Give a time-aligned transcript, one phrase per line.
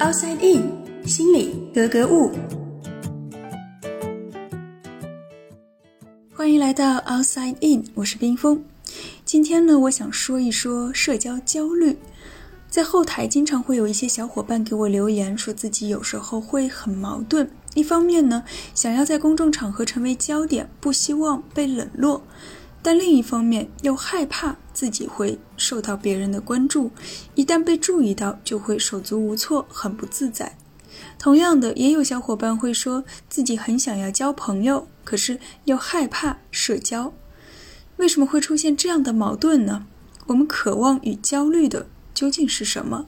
[0.00, 2.32] Outside In，心里格格物。
[6.32, 8.64] 欢迎来到 Outside In，我是冰峰。
[9.26, 11.98] 今天呢，我想说一说社交焦虑。
[12.70, 17.50] 在后台经常会有一些小伙伴给我留言，说自己有时候会很矛盾。
[17.74, 18.42] 一方面呢，
[18.74, 22.22] 想要在公众场合成为焦点，不希望被冷落。
[22.82, 26.90] 但另一方面又害怕自己会受到别人的关注，
[27.34, 30.56] 一旦被注意到，就会手足无措，很不自在。
[31.18, 37.12] 同样的，也有小伙伴会说自己很想要交朋友，可是又害怕社交。
[37.96, 39.86] 为什么会出现这样的矛盾呢？
[40.26, 43.06] 我们渴望与焦虑的究竟是什么？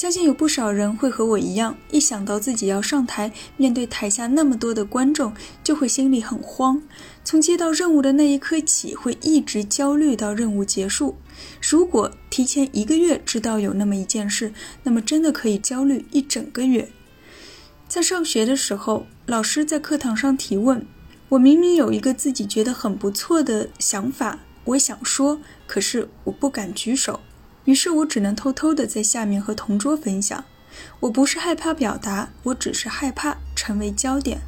[0.00, 6.80] 相信有不少人会和我一样，一想到自己要上台面对台下那么多的观众，就会心里很慌。
[7.22, 11.16] 从接到任务的那一刻起，会一直焦虑到任务结束。
[11.60, 16.88] 如果提前一个月知道有那么一件事，那么真的可以焦虑一整个月。
[17.86, 20.86] 在上学的时候，老师在课堂上提问，
[21.28, 27.20] 我明明有一个自己觉得很不错的想法，我想说，可是我不敢举手。
[27.70, 30.44] 于是我只能偷偷的在下面和同桌分享。
[30.98, 34.40] 我不是害怕表达，我只是害怕成为焦点。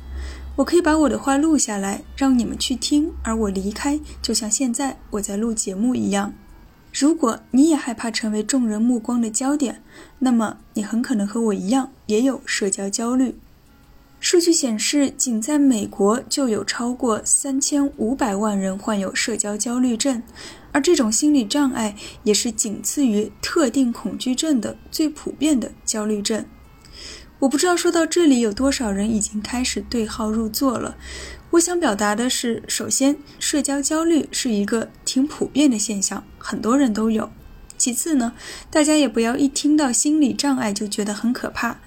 [0.56, 6.34] 我可以把我的话录下来，让你们去听，而我离开，就像现在我在录节目一样。
[6.92, 9.80] 如果你也害怕成为众人目光的焦点，
[10.18, 13.36] 那么你很可能和我一样，也有社交焦虑。
[14.18, 20.22] 数据显示，仅在美国就有超过三千五百万人患有社交焦虑症，
[20.72, 26.44] 而这种心理障碍也是仅次于特定恐惧症的最普遍的焦虑症。
[27.40, 30.96] 我不知道说到这里有多少人已经开始对号入座了。
[31.50, 37.30] 我想表达的是，首先，社交焦虑是一个挺普遍的现象，很多人都有。
[37.76, 38.32] 其次呢，
[38.70, 41.80] 大家也不要一听到心理障碍就觉得很可怕。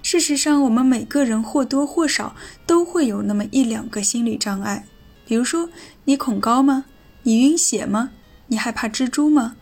[0.00, 2.34] 事实上，我们每个人或多或少
[2.64, 4.86] 都会有那么一两个心理障碍。
[5.26, 5.68] 比如说，
[6.04, 6.86] 你恐高吗？
[7.24, 8.12] 你晕血吗？
[8.50, 9.56] 你害怕蜘蛛吗？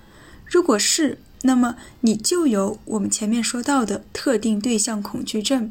[0.47, 5.71] 如果是，那么你就有我们前面说到的特定对象恐惧症，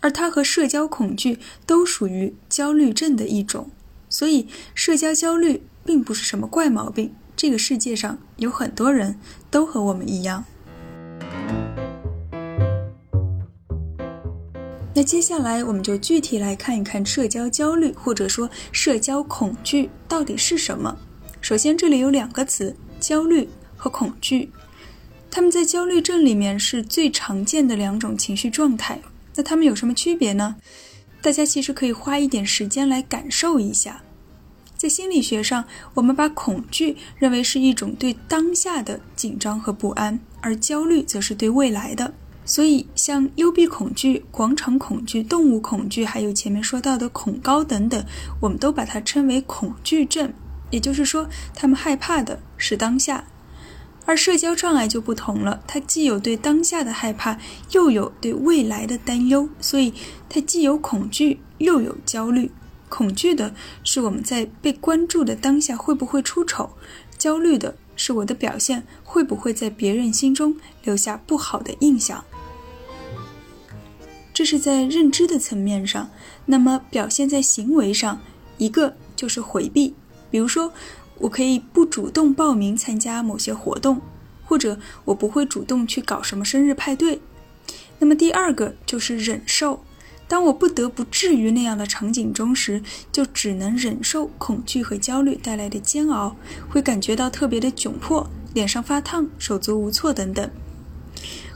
[0.00, 3.70] 而它和社交恐惧都属于焦虑症的一种。
[4.08, 7.14] 所以，社交焦虑并不是什么怪毛病。
[7.36, 9.18] 这个世界上有很多人
[9.50, 10.44] 都和我们一样。
[14.94, 20.96] 那接下来我们就具体来看一看社交焦虑或者说社交恐惧到底是什么。
[21.44, 23.46] 首先，这里有两个词：焦虑
[23.76, 24.50] 和恐惧。
[25.30, 28.98] 他们在焦虑症里面是最常见的两种情绪状态。
[29.34, 30.56] 那它们有什么区别呢？
[31.20, 34.02] 大家其实可以花一点时间来感受一下。
[34.74, 42.14] 在心理学上，我们把恐惧认为是一种对当下的紧张和不安，而焦虑则是对未来的。
[42.46, 48.02] 所以，像幽闭恐惧、广场恐惧、动物恐惧，还有前面说到的恐高等等，
[48.40, 50.32] 我们都把它称为恐惧症。
[50.74, 53.26] 也就是说，他们害怕的是当下。
[54.06, 57.38] 而社交障碍就不同了，它既有对当下的害怕，
[57.70, 59.94] 又有对未来的担忧，所以
[60.28, 62.50] 它既有恐惧，又有焦虑。
[62.88, 63.54] 恐惧的
[63.84, 66.70] 是我们在被关注的当下会不会出丑，
[67.16, 72.24] 焦虑的是我的表现会不会在别人心中留下不好的印象。
[74.34, 76.10] 这是在认知的层面上，
[76.46, 78.20] 那么表现在行为上，
[78.58, 79.94] 一个就是回避，
[80.34, 80.72] 比如说，
[81.18, 84.00] 我可以不主动报名参加某些活动，
[84.44, 87.20] 或者我不会主动去搞什么生日派对。
[88.00, 89.84] 那么第二个就是忍受，
[90.26, 96.34] 当我不得不置于那样的场景中时，就只能忍受恐惧和焦虑带来的煎熬，
[96.68, 100.50] 会感觉到特别的窘迫，脸上发烫，手足无措等等。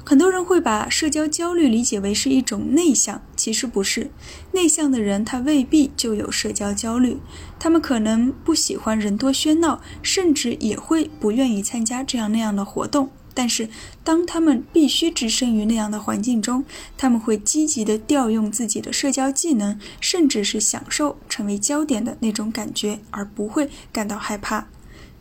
[0.04, 4.10] 很多人会把社交焦虑理解为是一种内向，其实不是。
[4.52, 7.18] 内向的人他未必就有社交焦虑，
[7.58, 13.10] 他们可能不喜欢人多喧闹，甚至也会不愿意参加这样那样的活动。
[13.34, 13.68] 但是，
[14.02, 16.64] 当他们必须置身于那样的环境中，
[16.96, 24.66] 他们会积极地调用自己的社交技能，甚至是享受成为焦点的那种感觉，而不会感到害怕。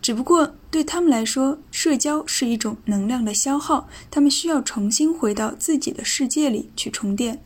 [0.01, 7.41] 只不过对他们来说，社交是一种能量的消耗，他们需要重新回到自己的世界里去充电。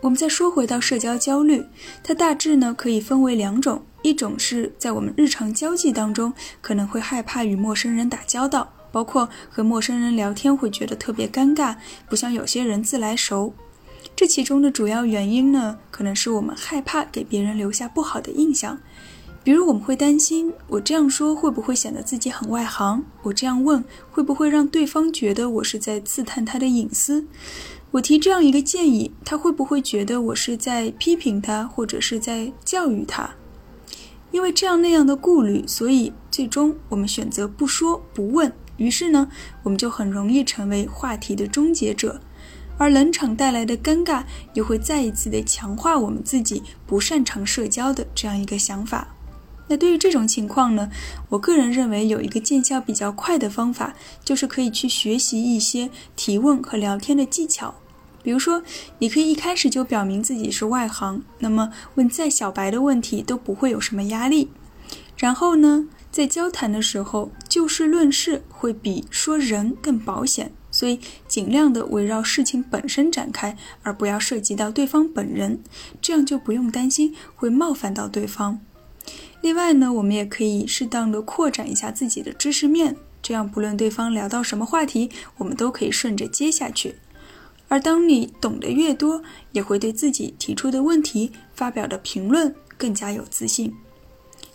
[0.00, 1.64] 我们再说回到社交焦虑，
[2.02, 8.68] 它大致呢可以分为两种，一种是在我们日常交际当中可能会害怕与陌生人打交道。
[8.92, 11.76] 包括和陌生人聊天会觉得特别尴尬，
[12.08, 13.54] 不像有些人自来熟。
[14.14, 18.78] 这其中的主要原因呢，可能是我们害怕给别人留下不好的印象。
[19.44, 23.04] 比如，我们会担心我这样说会不会显得自己很外行？
[23.22, 27.26] 我这样问会不会让对方觉得我是在刺探他的隐私？
[27.92, 33.34] 我提这样一个建议，他会不会觉得我是在批评他，或者是在教育他？
[34.30, 38.52] 因为这样那样的顾虑，所以最终我们选择不说不问。
[38.82, 39.28] 于是呢，
[39.62, 42.20] 我们就很容易成为话题的终结者，
[42.76, 44.24] 而冷场带来的尴尬，
[44.54, 49.14] 又会再一次的强化我们自己不擅长社交的这样一个想法。
[49.68, 50.90] 那对于这种情况呢，
[51.28, 53.94] 我个人认为有一个见效比较快的方法，
[54.24, 57.76] 就是可以去学习一些提问和聊天的技巧。
[58.24, 58.64] 比如说，
[58.98, 64.50] 你可以一开始就表明自己是外行，那么问再小白的问题都不会有什么压力。
[65.16, 75.62] 然后呢，在交谈的时候，就事论事会比说人更保险，所以尽量的围绕事情本身展开，而不要涉及到对方本人，
[76.02, 78.60] 这样就不用担心会冒犯到对方。
[79.40, 86.94] 另外呢，我们也可以适当的扩展一下自己的知识面，这样不论对方聊到什么话题，我们都可以顺着接下去。
[87.68, 89.22] 而当你懂得越多，
[89.52, 93.74] 也会对自己提出的问题、发表的评论更加有自信。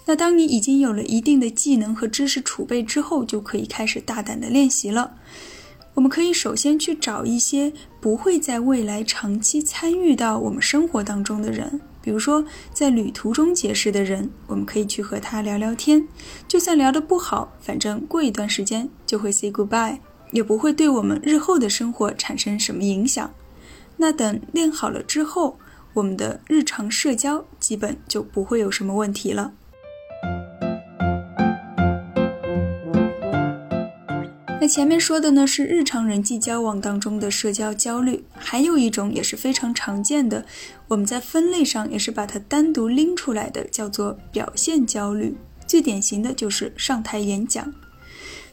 [0.07, 5.13] 那当你已经有了一定的技能和知识储备之后，就可以开始大胆的练习了。
[5.93, 11.81] 我们可以首先去找一些不会在未来长期参与到我们生活当中的人。
[12.01, 16.07] 比如说，在旅途中结识的人，我们可以去和他聊聊天。
[16.47, 19.97] 就算聊得不好，反正过一段时间就会 say goodbye，
[20.31, 23.29] 也不会对我们日后的生活产生什么影响。
[23.97, 25.59] 那等练好了之后，
[25.95, 29.51] 我们的日常社交基本就不会有什么问题了。
[34.67, 40.45] 前面说的呢是日常人际交往当中的社交焦虑，还有一种也是非常常见的，
[40.87, 45.37] 我们在分类上也是把它单独拎出来的，叫做表现焦虑。
[45.65, 47.73] 最典型的就是上台演讲。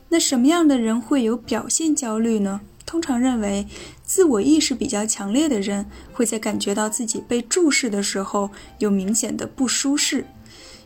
[0.08, 2.60] 那什么样的人会有表现焦虑呢？
[2.86, 3.66] 通常认为，
[4.04, 10.26] 自我意识比较强烈的人会在感觉到自己被注视的时候有明显的不舒适。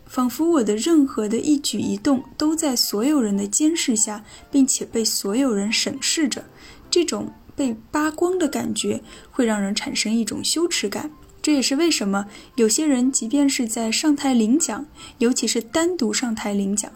[0.08, 6.44] 仿佛我的任何的一举一动都在所有人的监视下，并且被所有人审视着，
[6.90, 11.10] 这种被扒光的感觉会让人产生一种羞耻感。
[11.40, 12.26] 这也是为什么
[12.56, 14.86] 有些人即便是在上台领奖，
[15.18, 16.90] 尤其是单独上台领奖，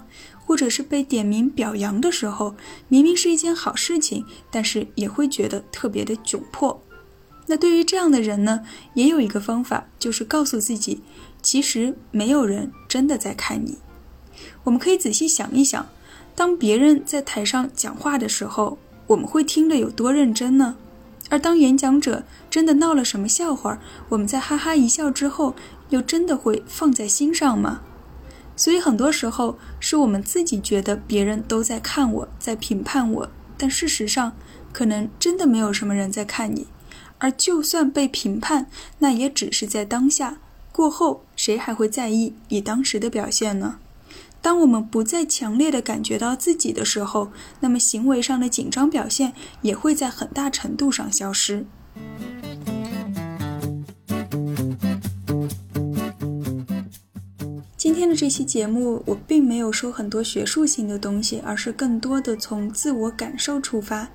[0.44, 2.56] 或者是被点名表扬的时候，
[2.88, 6.82] 明明是一件好事情，但是也会觉得特别的窘迫。
[7.46, 8.60] 那对于这样的人呢，
[8.94, 11.02] 也有一个方法，就是告诉自己。
[11.42, 13.78] 其实没有人真的在看你。
[14.64, 15.88] 我们可以仔细想一想，
[16.34, 18.78] 当别人在台上讲话的时候，
[19.08, 20.76] 我们会听得有多认真呢？
[21.28, 23.78] 而当演讲者真的闹了什么笑话，
[24.10, 25.54] 我们在哈哈一笑之后，
[25.88, 27.80] 又真的会放在心上吗？
[28.54, 34.32] 所以很多时候是我们自己觉得别人都在看我，在评判我，但事实上
[34.72, 36.66] 可能真的没有什么人在看你。
[37.18, 38.66] 而就算被评判，
[38.98, 40.38] 那也只是在当下。
[40.72, 43.76] 过后，谁还会在意你当时的表现呢？
[44.40, 47.30] 当我们不再强烈的感觉到自己的时候，
[47.60, 51.64] 那么行为上的紧张表现也会在很大程度上消失。
[57.76, 64.08] 今天的这期节目，我并没有说很多学术性的东西，而是更多的从自我感受出发。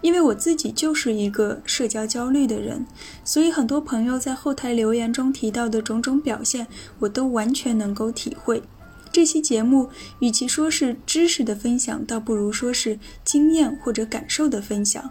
[0.00, 2.86] 因为我自己就是一个社交焦虑的人，
[3.24, 6.66] 所以很多朋友在后台留言中提到的种种表现，
[7.00, 8.62] 我都完全能够体会。
[9.10, 9.88] 这期节目
[10.20, 15.10] 与其说是知识的分享，倒不如说是经验或者感受的分享。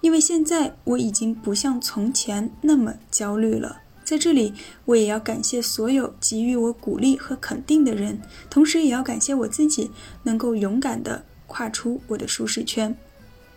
[0.00, 3.82] 因为现在我已经不像从前那么焦虑了。
[4.04, 4.54] 在这里，
[4.84, 9.90] 我也要感谢所有给予我鼓励和肯定的人，同时也要感谢我自己
[10.22, 12.96] 能够勇敢地跨出我的舒适圈。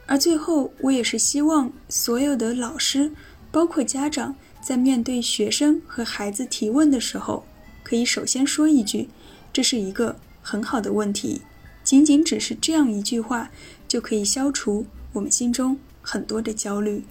[0.10, 3.12] 而最后，我也是希望所有的老师，
[3.52, 7.46] 包括家长，在面对学生和孩子提问的时候，
[7.84, 9.08] 可以首先说一句
[9.54, 11.44] ：“这是一个很好的问题。”
[11.86, 13.52] 仅仅只是这样一句话，
[13.88, 17.04] 就可以消除我们心中很多的焦虑。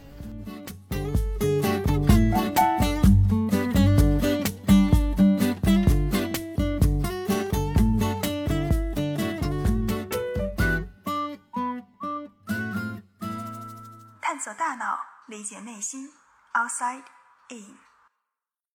[14.69, 16.13] 大脑，理解内心
[16.53, 17.05] ，outside
[17.49, 17.88] in。